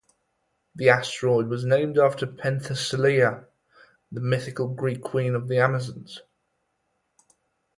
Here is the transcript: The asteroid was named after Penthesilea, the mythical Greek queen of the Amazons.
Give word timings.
The 0.73 0.89
asteroid 0.89 1.47
was 1.47 1.63
named 1.63 1.99
after 1.99 2.25
Penthesilea, 2.25 3.45
the 4.11 4.19
mythical 4.19 4.67
Greek 4.69 5.03
queen 5.03 5.35
of 5.35 5.47
the 5.47 5.59
Amazons. 5.59 6.23